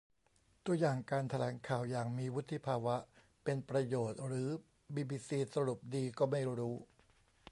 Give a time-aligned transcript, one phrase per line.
[0.65, 2.95] ตัวอย่างการแถลงข่าวอย่างมีวุฒิภาวะ
[3.43, 4.47] เป็นประโยชน์ หรือ
[4.95, 6.75] บีบีซีสรุปดีก็ไม่รู้